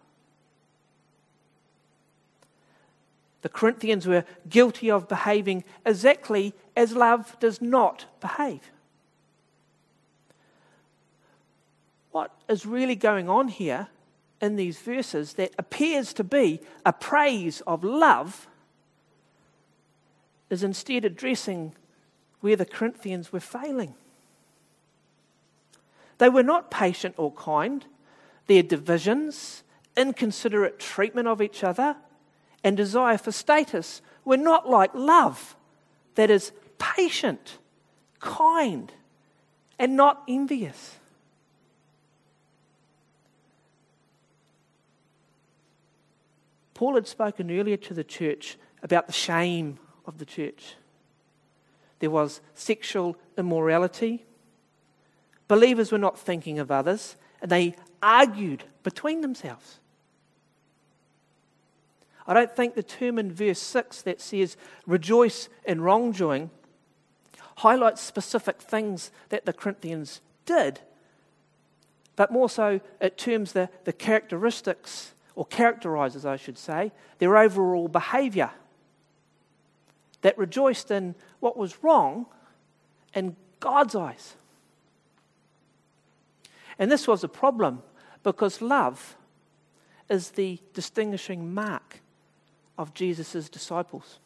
The 3.41 3.50
Corinthians 3.50 4.07
were 4.07 4.24
guilty 4.48 4.89
of 4.89 5.10
behaving 5.10 5.65
exactly 5.86 6.53
as 6.77 6.93
love 6.93 7.38
does 7.39 7.62
not 7.62 8.05
behave. 8.22 8.72
What 12.12 12.31
is 12.48 12.65
really 12.65 12.95
going 12.95 13.27
on 13.27 13.50
here 13.50 13.89
in 14.44 14.58
these 14.58 14.78
verses 14.78 15.34
that 15.34 15.54
appears 15.58 16.12
to 16.14 16.24
be 16.24 16.60
a 16.86 16.92
praise 16.92 17.62
of 17.62 17.82
love 17.82 18.48
is 20.50 20.64
instead 20.64 21.06
addressing 21.06 21.74
where 22.42 22.58
the 22.58 22.66
Corinthians 22.66 23.32
were 23.32 23.40
failing. 23.40 23.96
They 26.18 26.28
were 26.28 26.44
not 26.44 26.70
patient 26.70 27.16
or 27.18 27.32
kind. 27.32 27.86
Their 28.48 28.64
divisions, 28.64 29.64
inconsiderate 29.96 30.78
treatment 30.78 31.30
of 31.30 31.42
each 31.42 31.64
other, 31.64 31.96
and 32.66 32.76
desire 32.76 33.18
for 33.18 33.32
status 33.32 34.02
were 34.26 34.38
not 34.38 34.70
like 34.70 34.94
love 34.94 35.56
that 36.16 36.30
is 36.30 36.52
patient, 36.78 37.60
kind, 38.20 38.92
and 39.80 39.96
not 39.96 40.24
envious. 40.28 40.98
Paul 46.84 46.96
had 46.96 47.08
spoken 47.08 47.50
earlier 47.50 47.78
to 47.78 47.94
the 47.94 48.04
church 48.04 48.58
about 48.82 49.08
the 49.08 49.13
shame 49.13 49.80
of 50.06 50.18
the 50.18 50.25
church. 50.25 50.75
There 52.00 52.10
was 52.10 52.42
sexual 52.56 53.16
immorality. 53.38 54.25
Believers 55.48 55.94
were 55.94 55.98
not 55.98 56.20
thinking 56.20 56.60
of 56.60 56.72
others, 56.72 57.16
and 57.42 57.50
they 57.50 57.75
argued 58.01 58.66
between 58.84 59.22
themselves. 59.22 59.79
I 62.27 62.34
don't 62.34 62.53
think 62.53 62.75
the 62.75 62.84
term 62.84 63.18
in 63.18 63.31
verse 63.31 63.60
6 63.60 64.01
that 64.01 64.20
says 64.20 64.57
rejoice 64.86 65.48
in 65.64 65.79
wrongdoing 65.79 66.50
highlights 67.60 68.01
specific 68.01 68.62
things 68.62 69.10
that 69.29 69.46
the 69.46 69.53
Corinthians 69.53 70.20
did, 70.46 70.81
but 72.18 72.29
more 72.29 72.50
so 72.50 72.81
it 73.00 73.18
terms 73.18 73.53
the, 73.53 73.70
the 73.86 73.94
characteristics, 73.94 75.13
or 75.35 75.46
characterizes, 75.46 76.25
I 76.25 76.35
should 76.35 76.57
say, 76.57 76.91
their 77.19 77.37
overall 77.37 77.87
behavior 77.87 78.51
that 80.22 80.37
rejoiced 80.37 80.91
in 80.91 81.15
what 81.39 81.57
was 81.57 81.83
wrong 81.83 82.25
in 83.13 83.35
God's 83.59 83.96
eyes. 83.96 84.35
And 86.79 86.91
this 86.91 87.07
was 87.07 87.24
a 87.24 87.27
problem 87.27 87.83
because 88.24 88.61
love 88.61 89.15
is 90.09 90.31
the 90.31 90.59
distinguishing 90.74 91.53
mark 91.53 92.01
of 92.77 92.93
Jesus' 92.93 93.50
disciples. 93.50 94.19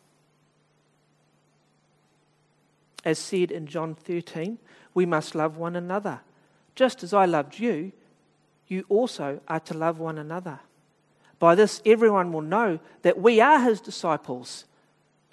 As 3.03 3.19
said 3.19 3.51
in 3.51 3.67
John 3.67 3.95
13, 3.95 4.57
we 4.93 5.05
must 5.05 5.35
love 5.35 5.57
one 5.57 5.75
another. 5.75 6.21
Just 6.75 7.03
as 7.03 7.13
I 7.13 7.25
loved 7.25 7.59
you, 7.59 7.91
you 8.67 8.85
also 8.89 9.39
are 9.47 9.59
to 9.61 9.73
love 9.73 9.99
one 9.99 10.17
another. 10.17 10.59
By 11.39 11.55
this, 11.55 11.81
everyone 11.85 12.31
will 12.31 12.41
know 12.41 12.79
that 13.03 13.19
we 13.19 13.39
are 13.39 13.61
his 13.61 13.79
disciples 13.79 14.65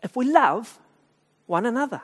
if 0.02 0.14
we 0.16 0.26
love 0.26 0.78
one 1.46 1.64
another. 1.64 2.02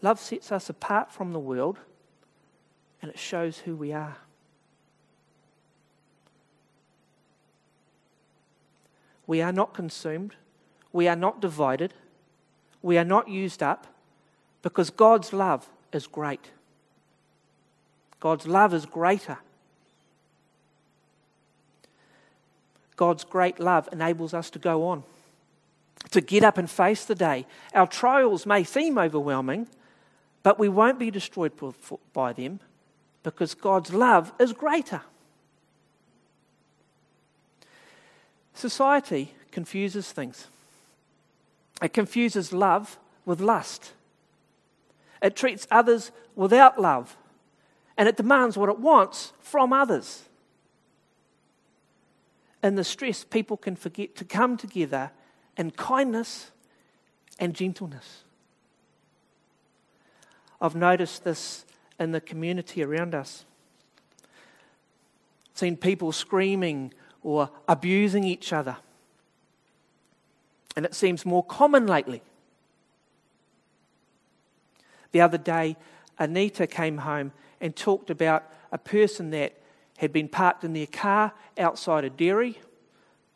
Love 0.00 0.18
sets 0.20 0.52
us 0.52 0.70
apart 0.70 1.12
from 1.12 1.32
the 1.32 1.38
world 1.38 1.78
and 3.02 3.10
it 3.10 3.18
shows 3.18 3.58
who 3.58 3.74
we 3.74 3.92
are. 3.92 4.16
We 9.26 9.42
are 9.42 9.52
not 9.52 9.74
consumed. 9.74 10.36
We 10.92 11.06
are 11.06 11.16
not 11.16 11.40
divided. 11.40 11.92
We 12.80 12.96
are 12.96 13.04
not 13.04 13.28
used 13.28 13.62
up 13.62 13.86
because 14.62 14.88
God's 14.88 15.32
love 15.32 15.68
is 15.92 16.06
great. 16.06 16.50
God's 18.20 18.46
love 18.46 18.74
is 18.74 18.86
greater. 18.86 19.38
God's 22.96 23.22
great 23.24 23.60
love 23.60 23.88
enables 23.92 24.34
us 24.34 24.50
to 24.50 24.58
go 24.58 24.88
on, 24.88 25.04
to 26.10 26.20
get 26.20 26.42
up 26.42 26.58
and 26.58 26.68
face 26.68 27.04
the 27.04 27.14
day. 27.14 27.46
Our 27.72 27.86
trials 27.86 28.44
may 28.44 28.64
seem 28.64 28.98
overwhelming, 28.98 29.68
but 30.42 30.58
we 30.58 30.68
won't 30.68 30.98
be 30.98 31.10
destroyed 31.10 31.52
by 32.12 32.32
them 32.32 32.58
because 33.22 33.54
God's 33.54 33.92
love 33.92 34.32
is 34.40 34.52
greater. 34.52 35.02
Society 38.54 39.32
confuses 39.52 40.10
things. 40.10 40.48
It 41.80 41.92
confuses 41.92 42.52
love 42.52 42.98
with 43.24 43.40
lust. 43.40 43.92
It 45.22 45.36
treats 45.36 45.68
others 45.70 46.10
without 46.34 46.80
love. 46.80 47.16
And 47.98 48.08
it 48.08 48.16
demands 48.16 48.56
what 48.56 48.68
it 48.68 48.78
wants 48.78 49.32
from 49.40 49.72
others. 49.72 50.22
In 52.62 52.76
the 52.76 52.84
stress, 52.84 53.24
people 53.24 53.56
can 53.56 53.76
forget 53.76 54.14
to 54.16 54.24
come 54.24 54.56
together 54.56 55.10
in 55.56 55.72
kindness 55.72 56.52
and 57.40 57.54
gentleness. 57.54 58.22
I've 60.60 60.76
noticed 60.76 61.24
this 61.24 61.66
in 61.98 62.12
the 62.12 62.20
community 62.20 62.82
around 62.82 63.14
us. 63.14 63.44
Seen 65.54 65.76
people 65.76 66.12
screaming 66.12 66.94
or 67.22 67.50
abusing 67.66 68.22
each 68.22 68.52
other. 68.52 68.76
And 70.76 70.86
it 70.86 70.94
seems 70.94 71.26
more 71.26 71.44
common 71.44 71.86
lately. 71.86 72.22
The 75.10 75.20
other 75.20 75.38
day, 75.38 75.76
Anita 76.18 76.68
came 76.68 76.98
home 76.98 77.32
and 77.60 77.74
talked 77.74 78.10
about 78.10 78.50
a 78.72 78.78
person 78.78 79.30
that 79.30 79.54
had 79.98 80.12
been 80.12 80.28
parked 80.28 80.64
in 80.64 80.72
their 80.72 80.86
car 80.86 81.32
outside 81.58 82.04
a 82.04 82.10
dairy, 82.10 82.58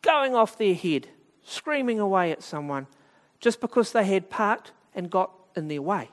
going 0.01 0.35
off 0.35 0.57
their 0.57 0.73
head, 0.73 1.07
screaming 1.43 1.99
away 1.99 2.31
at 2.31 2.41
someone 2.41 2.87
just 3.39 3.59
because 3.59 3.91
they 3.91 4.05
had 4.05 4.29
parked 4.29 4.71
and 4.95 5.09
got 5.09 5.31
in 5.55 5.67
their 5.67 5.81
way. 5.81 6.09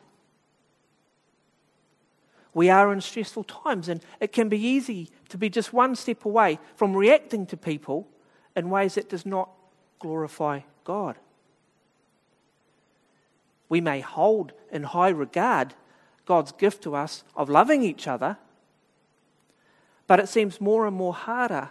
We 2.53 2.69
are 2.69 2.93
in 2.93 3.01
stressful 3.01 3.45
times, 3.45 3.89
and 3.89 4.03
it 4.19 4.33
can 4.33 4.49
be 4.49 4.59
easy 4.59 5.11
to 5.29 5.39
be 5.39 5.49
just 5.49 5.73
one 5.73 5.95
step 5.95 6.25
away 6.25 6.59
from 6.75 6.97
reacting 6.97 7.47
to 7.47 7.57
people 7.57 8.09
in 8.57 8.71
ways 8.71 8.97
that 8.97 9.09
does 9.09 9.25
not 9.25 9.51
glorify 10.01 10.61
God. 10.83 11.17
We 13.69 13.81
may 13.81 14.01
hold 14.01 14.53
in 14.73 14.83
high 14.83 15.11
regard 15.11 15.75
God's 16.31 16.53
gift 16.53 16.85
to 16.85 16.95
us 16.95 17.25
of 17.35 17.49
loving 17.49 17.83
each 17.83 18.07
other, 18.07 18.37
but 20.07 20.21
it 20.21 20.29
seems 20.29 20.61
more 20.61 20.87
and 20.87 20.97
more 20.97 21.13
harder 21.13 21.71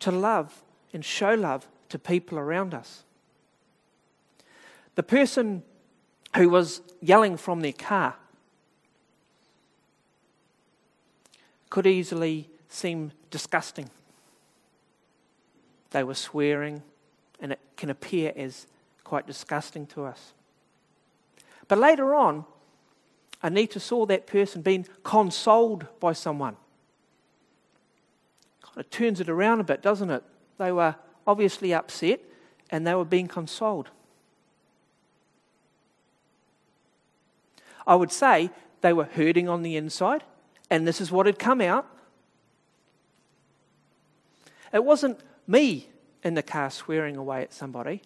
to 0.00 0.10
love 0.10 0.64
and 0.92 1.04
show 1.04 1.34
love 1.34 1.68
to 1.90 1.96
people 1.96 2.36
around 2.36 2.74
us. 2.74 3.04
The 4.96 5.04
person 5.04 5.62
who 6.36 6.48
was 6.48 6.80
yelling 7.00 7.36
from 7.36 7.60
their 7.60 7.72
car 7.72 8.16
could 11.70 11.86
easily 11.86 12.48
seem 12.68 13.12
disgusting. 13.30 13.88
They 15.92 16.02
were 16.02 16.16
swearing, 16.16 16.82
and 17.38 17.52
it 17.52 17.60
can 17.76 17.88
appear 17.88 18.32
as 18.34 18.66
quite 19.04 19.28
disgusting 19.28 19.86
to 19.94 20.06
us. 20.06 20.32
But 21.68 21.78
later 21.78 22.16
on, 22.16 22.46
Anita 23.44 23.78
saw 23.78 24.06
that 24.06 24.26
person 24.26 24.62
being 24.62 24.86
consoled 25.02 25.86
by 26.00 26.14
someone. 26.14 26.56
Kind 28.62 28.78
of 28.78 28.88
turns 28.88 29.20
it 29.20 29.28
around 29.28 29.60
a 29.60 29.64
bit, 29.64 29.82
doesn't 29.82 30.08
it? 30.08 30.24
They 30.56 30.72
were 30.72 30.96
obviously 31.26 31.74
upset 31.74 32.20
and 32.70 32.86
they 32.86 32.94
were 32.94 33.04
being 33.04 33.28
consoled. 33.28 33.90
I 37.86 37.96
would 37.96 38.10
say 38.10 38.50
they 38.80 38.94
were 38.94 39.04
hurting 39.04 39.46
on 39.46 39.60
the 39.60 39.76
inside, 39.76 40.24
and 40.70 40.88
this 40.88 40.98
is 40.98 41.12
what 41.12 41.26
had 41.26 41.38
come 41.38 41.60
out. 41.60 41.86
It 44.72 44.82
wasn't 44.82 45.20
me 45.46 45.90
in 46.22 46.32
the 46.32 46.42
car 46.42 46.70
swearing 46.70 47.18
away 47.18 47.42
at 47.42 47.52
somebody, 47.52 48.00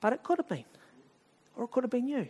but 0.00 0.12
it 0.12 0.24
could 0.24 0.38
have 0.38 0.48
been. 0.48 0.64
Or 1.54 1.66
it 1.66 1.70
could 1.70 1.84
have 1.84 1.92
been 1.92 2.08
you. 2.08 2.26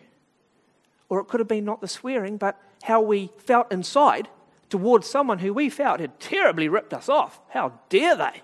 Or 1.08 1.20
it 1.20 1.26
could 1.28 1.40
have 1.40 1.48
been 1.48 1.64
not 1.64 1.80
the 1.80 1.88
swearing, 1.88 2.36
but 2.36 2.60
how 2.82 3.00
we 3.00 3.30
felt 3.38 3.70
inside 3.72 4.28
towards 4.68 5.08
someone 5.08 5.38
who 5.38 5.52
we 5.52 5.70
felt 5.70 6.00
had 6.00 6.18
terribly 6.18 6.68
ripped 6.68 6.92
us 6.92 7.08
off. 7.08 7.40
How 7.50 7.72
dare 7.88 8.16
they? 8.16 8.42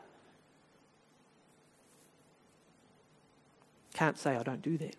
Can't 3.95 4.19
say 4.19 4.37
I 4.37 4.43
don't 4.43 4.63
do 4.63 4.79
that, 4.79 4.97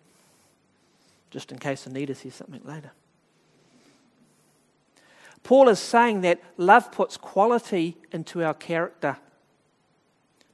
just 1.30 1.50
in 1.50 1.58
case 1.58 1.86
Anita 1.86 2.14
says 2.14 2.34
something 2.34 2.62
later. 2.64 2.92
Paul 5.42 5.68
is 5.68 5.78
saying 5.78 6.22
that 6.22 6.40
love 6.56 6.90
puts 6.90 7.16
quality 7.16 7.96
into 8.12 8.42
our 8.42 8.54
character, 8.54 9.18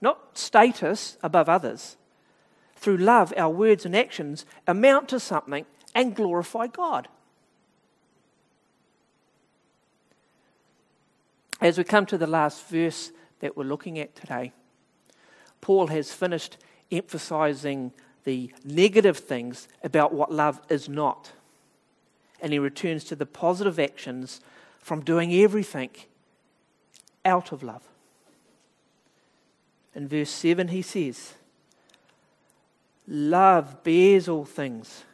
not 0.01 0.37
status 0.37 1.16
above 1.23 1.49
others. 1.49 1.96
Through 2.77 2.96
love, 2.96 3.33
our 3.37 3.51
words 3.51 3.85
and 3.85 3.94
actions 3.94 4.46
amount 4.66 5.09
to 5.11 5.20
something 5.20 5.66
and 5.94 6.14
glorify 6.14 6.66
God. 6.66 7.09
As 11.61 11.76
we 11.76 11.85
come 11.85 12.07
to 12.07 12.16
the 12.16 12.26
last 12.26 12.66
verse 12.68 13.12
that 13.40 13.57
we're 13.57 13.64
looking 13.64 13.98
at 13.98 14.14
today, 14.14 14.53
Paul 15.61 15.88
has 15.88 16.12
finished 16.12 16.57
emphasizing 16.90 17.92
the 18.24 18.53
negative 18.64 19.18
things 19.18 19.68
about 19.83 20.12
what 20.12 20.33
love 20.33 20.61
is 20.68 20.88
not. 20.88 21.33
And 22.40 22.53
he 22.53 22.59
returns 22.59 23.05
to 23.05 23.16
the 23.16 23.26
positive 23.26 23.79
actions 23.79 24.40
from 24.79 25.03
doing 25.03 25.35
everything 25.35 25.90
out 27.24 27.53
of 27.53 27.62
love. 27.62 27.83
In 29.94 30.09
verse 30.09 30.31
7, 30.31 30.68
he 30.68 30.83
says, 30.83 31.35
Love 33.07 33.83
bears 33.83 34.29
all 34.29 34.44
things, 34.44 35.05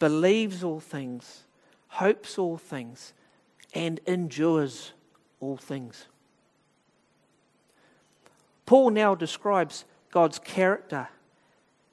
believes 0.00 0.64
all 0.64 0.80
things, 0.80 1.44
hopes 1.86 2.36
all 2.36 2.56
things, 2.56 3.12
and 3.72 4.00
endures 4.06 4.92
all 5.38 5.56
things. 5.56 6.06
Paul 8.66 8.90
now 8.90 9.14
describes 9.14 9.84
God's 10.10 10.40
character 10.40 11.08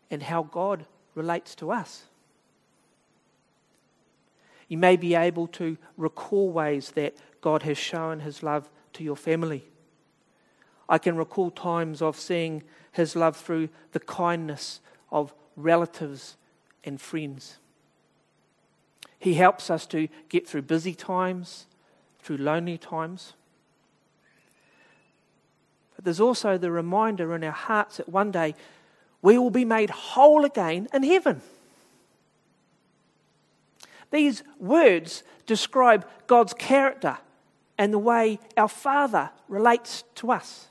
and 0.10 0.24
how 0.24 0.44
God 0.44 0.86
relates 1.14 1.54
to 1.56 1.72
us. 1.72 2.06
You 4.68 4.78
may 4.78 4.96
be 4.96 5.16
able 5.16 5.48
to 5.48 5.78
recall 5.98 6.50
ways 6.50 6.92
that 6.92 7.16
God 7.42 7.64
has 7.64 7.78
shown 7.78 8.22
his 8.22 8.42
love 8.42 8.70
to 8.94 9.04
your 9.04 9.16
family. 9.16 9.66
I 10.90 10.98
can 10.98 11.18
recall 11.18 11.52
times 11.52 12.02
of 12.02 12.18
seeing 12.18 12.64
his 12.92 13.16
love 13.16 13.36
through 13.36 13.70
the 13.92 14.00
kindness 14.00 14.80
of 15.12 15.34
relatives 15.56 16.38
and 16.84 17.00
friends. 17.00 17.60
He 19.20 19.34
helps 19.34 19.70
us 19.70 19.86
to 19.88 20.08
get 20.30 20.48
through 20.48 20.64
busy 20.64 20.94
times, 20.94 21.66
through 22.22 22.38
lonely 22.38 22.78
times. 22.78 23.34
But 25.96 26.06
there's 26.06 26.20
also 26.20 26.58
the 26.58 26.72
reminder 26.72 27.34
in 27.34 27.44
our 27.44 27.52
hearts 27.52 27.98
that 27.98 28.10
one 28.10 28.32
day 28.32 28.54
we 29.22 29.38
will 29.38 29.50
be 29.50 29.66
made 29.66 29.90
whole 29.90 30.46
again 30.46 30.88
in 30.94 31.04
heaven. 31.04 31.42
These 34.12 34.44
words 34.60 35.24
describe 35.46 36.08
God's 36.28 36.54
character 36.54 37.18
and 37.78 37.94
the 37.94 38.00
way 38.00 38.40
our 38.56 38.68
Father 38.68 39.32
relates 39.48 40.04
to 40.16 40.32
us. 40.32 40.68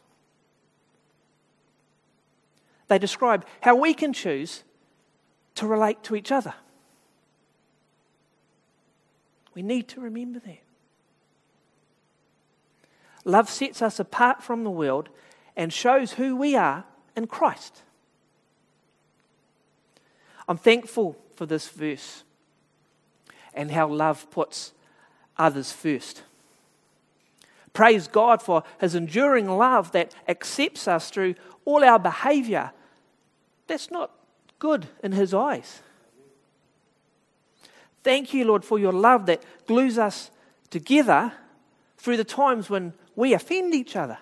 They 2.88 2.98
describe 2.98 3.44
how 3.60 3.74
we 3.74 3.94
can 3.94 4.12
choose 4.12 4.62
to 5.56 5.66
relate 5.66 6.02
to 6.04 6.14
each 6.14 6.30
other. 6.30 6.54
We 9.56 9.62
need 9.62 9.88
to 9.88 10.00
remember 10.02 10.38
that. 10.40 10.58
Love 13.24 13.48
sets 13.48 13.80
us 13.80 13.98
apart 13.98 14.42
from 14.42 14.64
the 14.64 14.70
world 14.70 15.08
and 15.56 15.72
shows 15.72 16.12
who 16.12 16.36
we 16.36 16.54
are 16.54 16.84
in 17.16 17.26
Christ. 17.26 17.82
I'm 20.46 20.58
thankful 20.58 21.16
for 21.34 21.46
this 21.46 21.68
verse 21.68 22.22
and 23.54 23.70
how 23.70 23.88
love 23.88 24.30
puts 24.30 24.74
others 25.38 25.72
first. 25.72 26.22
Praise 27.72 28.08
God 28.08 28.42
for 28.42 28.62
his 28.78 28.94
enduring 28.94 29.48
love 29.48 29.90
that 29.92 30.14
accepts 30.28 30.86
us 30.86 31.08
through 31.08 31.34
all 31.64 31.82
our 31.82 31.98
behavior. 31.98 32.72
That's 33.68 33.90
not 33.90 34.10
good 34.58 34.88
in 35.02 35.12
his 35.12 35.32
eyes. 35.32 35.80
Thank 38.06 38.32
you, 38.32 38.44
Lord, 38.44 38.64
for 38.64 38.78
your 38.78 38.92
love 38.92 39.26
that 39.26 39.42
glues 39.66 39.98
us 39.98 40.30
together 40.70 41.32
through 41.96 42.16
the 42.16 42.22
times 42.22 42.70
when 42.70 42.92
we 43.16 43.34
offend 43.34 43.74
each 43.74 43.96
other. 43.96 44.18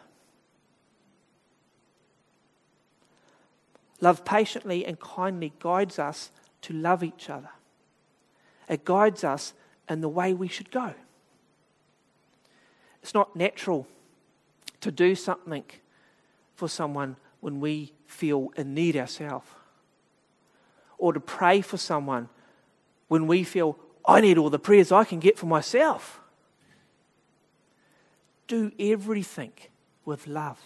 Love 4.00 4.24
patiently 4.24 4.86
and 4.86 4.98
kindly 4.98 5.52
guides 5.58 5.98
us 5.98 6.30
to 6.62 6.72
love 6.72 7.04
each 7.04 7.28
other. 7.28 7.50
It 8.70 8.86
guides 8.86 9.22
us 9.22 9.52
in 9.86 10.00
the 10.00 10.08
way 10.08 10.32
we 10.32 10.48
should 10.48 10.70
go. 10.70 10.94
It's 13.02 13.12
not 13.12 13.36
natural 13.36 13.86
to 14.80 14.90
do 14.90 15.14
something 15.14 15.64
for 16.54 16.68
someone 16.68 17.16
when 17.40 17.60
we 17.60 17.92
feel 18.06 18.50
in 18.56 18.72
need 18.72 18.96
ourselves, 18.96 19.48
or 20.96 21.12
to 21.12 21.20
pray 21.20 21.60
for 21.60 21.76
someone 21.76 22.30
when 23.08 23.26
we 23.26 23.44
feel, 23.44 23.78
I 24.06 24.20
need 24.20 24.38
all 24.38 24.50
the 24.50 24.58
prayers 24.58 24.92
I 24.92 25.04
can 25.04 25.20
get 25.20 25.38
for 25.38 25.46
myself. 25.46 26.20
Do 28.46 28.72
everything 28.78 29.52
with 30.04 30.26
love. 30.26 30.60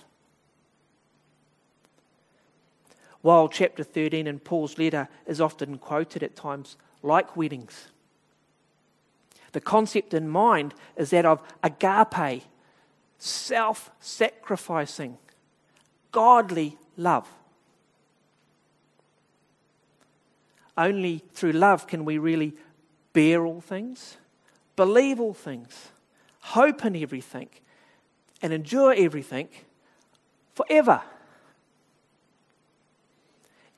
while 3.22 3.48
chapter 3.48 3.82
13 3.82 4.26
in 4.26 4.38
Paul's 4.38 4.78
letter 4.78 5.08
is 5.26 5.40
often 5.40 5.78
quoted 5.78 6.22
at 6.22 6.36
times 6.36 6.76
like 7.02 7.36
weddings. 7.36 7.88
The 9.52 9.60
concept 9.60 10.14
in 10.14 10.28
mind 10.28 10.74
is 10.96 11.10
that 11.10 11.24
of 11.24 11.42
agape, 11.62 12.44
self 13.18 13.90
sacrificing, 14.00 15.18
godly 16.12 16.78
love. 16.96 17.28
Only 20.78 21.24
through 21.34 21.52
love 21.52 21.88
can 21.88 22.04
we 22.04 22.18
really 22.18 22.54
bear 23.12 23.44
all 23.44 23.60
things, 23.60 24.16
believe 24.76 25.18
all 25.18 25.34
things, 25.34 25.88
hope 26.38 26.84
in 26.84 26.94
everything, 26.94 27.48
and 28.40 28.52
endure 28.52 28.94
everything 28.96 29.48
forever. 30.54 31.02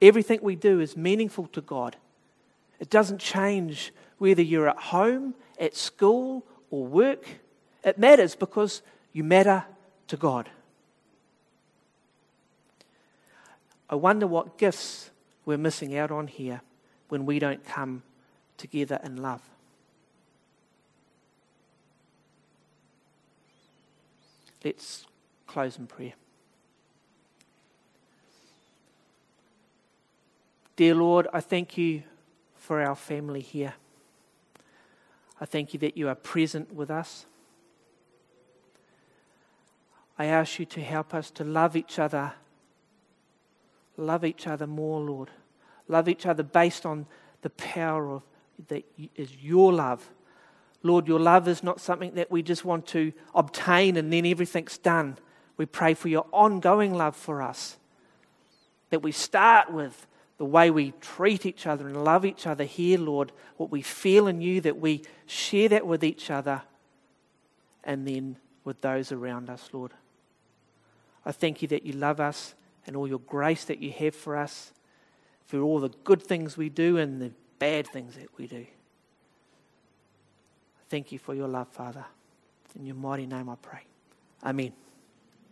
Everything 0.03 0.41
we 0.43 0.57
do 0.57 0.79
is 0.79 0.95
meaningful 0.95 1.47
to 1.49 1.63
God. 1.63 1.97
It 2.79 2.91
doesn't 2.91 3.19
change 3.19 3.95
whether 4.19 4.43
you're 4.43 4.69
at 4.69 4.77
home, 4.79 5.35
at 5.59 5.75
school, 5.75 6.45
or 6.71 6.87
work. 6.87 7.25
It 7.83 7.97
matters 7.99 8.35
because 8.35 8.83
you 9.15 9.25
matter 9.25 9.65
to 10.09 10.19
God. 10.19 10.51
I 13.89 13.95
wonder 13.95 14.27
what 14.27 14.59
gifts 14.59 15.11
we're 15.47 15.57
missing 15.57 15.97
out 15.97 16.11
on 16.11 16.27
here 16.27 16.61
when 17.11 17.27
we 17.27 17.39
don't 17.39 17.65
come 17.65 18.03
together 18.57 18.99
in 19.05 19.17
love. 19.17 19.43
Let's 24.65 25.07
close 25.47 25.79
in 25.79 25.87
prayer. 25.87 26.15
Dear 30.77 30.95
Lord, 30.95 31.29
I 31.33 31.41
thank 31.41 31.77
you 31.77 32.03
for 32.55 32.81
our 32.81 32.95
family 32.95 33.41
here. 33.41 33.75
I 35.41 35.45
thank 35.45 35.73
you 35.73 35.81
that 35.81 35.97
you 35.97 36.09
are 36.09 36.15
present 36.15 36.73
with 36.75 36.91
us. 36.91 37.27
I 40.19 40.27
ask 40.27 40.59
you 40.59 40.67
to 40.67 40.81
help 40.83 41.15
us 41.15 41.31
to 41.33 41.45
love 41.45 41.77
each 41.77 41.99
other. 41.99 42.33
Love 43.97 44.25
each 44.25 44.47
other 44.47 44.67
more, 44.67 45.01
Lord. 45.01 45.31
Love 45.91 46.09
each 46.09 46.25
other 46.25 46.43
based 46.43 46.87
on 46.87 47.05
the 47.43 47.51
power 47.51 48.11
of 48.11 48.23
that 48.69 48.85
is 49.17 49.37
your 49.43 49.73
love. 49.73 50.09
Lord, 50.83 51.09
your 51.09 51.19
love 51.19 51.49
is 51.49 51.63
not 51.63 51.81
something 51.81 52.15
that 52.15 52.31
we 52.31 52.43
just 52.43 52.65
want 52.65 52.87
to 52.89 53.13
obtain 53.35 53.97
and 53.97 54.13
then 54.13 54.25
everything's 54.25 54.79
done. 54.79 55.19
We 55.57 55.67
pray 55.67 55.95
for 55.95 56.09
your 56.09 56.27
ongoing 56.33 56.95
love 56.95 57.17
for 57.17 57.43
us. 57.43 57.77
That 58.91 59.03
we 59.03 59.13
start 59.13 59.73
with 59.73 60.07
the 60.39 60.45
way 60.45 60.71
we 60.71 60.93
treat 61.01 61.45
each 61.45 61.67
other 61.67 61.87
and 61.87 62.03
love 62.03 62.25
each 62.25 62.47
other 62.47 62.65
here, 62.65 62.99
Lord, 62.99 63.33
what 63.57 63.71
we 63.71 63.83
feel 63.83 64.27
in 64.27 64.41
you, 64.41 64.61
that 64.63 64.79
we 64.79 65.03
share 65.27 65.69
that 65.69 65.87
with 65.87 66.03
each 66.03 66.31
other 66.31 66.63
and 67.85 68.07
then 68.07 68.37
with 68.65 68.81
those 68.81 69.13
around 69.13 69.51
us, 69.51 69.69
Lord. 69.73 69.93
I 71.27 71.33
thank 71.33 71.63
you 71.63 71.69
that 71.69 71.85
you 71.85 71.93
love 71.93 72.21
us 72.21 72.55
and 72.87 72.97
all 72.97 73.07
your 73.07 73.19
grace 73.19 73.65
that 73.65 73.81
you 73.81 73.91
have 73.93 74.15
for 74.15 74.37
us, 74.37 74.73
for 75.51 75.61
all 75.61 75.81
the 75.81 75.89
good 76.05 76.23
things 76.23 76.57
we 76.57 76.69
do 76.69 76.97
and 76.97 77.21
the 77.21 77.33
bad 77.59 77.89
things 77.89 78.15
that 78.15 78.29
we 78.39 78.47
do. 78.47 78.65
Thank 80.89 81.11
you 81.11 81.19
for 81.19 81.35
your 81.35 81.49
love, 81.49 81.67
Father. 81.69 82.05
In 82.79 82.87
your 82.87 82.95
mighty 82.95 83.27
name 83.27 83.49
I 83.49 83.57
pray. 83.61 83.81
Amen. 84.45 84.73